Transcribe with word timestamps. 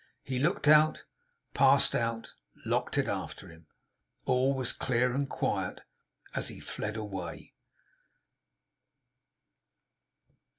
He 0.23 0.39
looked 0.39 0.67
out; 0.67 1.03
passed 1.53 1.93
out; 1.93 2.33
locked 2.65 2.97
it 2.97 3.07
after 3.07 3.49
him. 3.49 3.67
All 4.25 4.55
was 4.55 4.73
clear 4.73 5.13
and 5.13 5.29
quiet, 5.29 5.81
as 6.33 6.47
he 6.47 6.59
fled 6.59 6.97
away. 6.97 7.53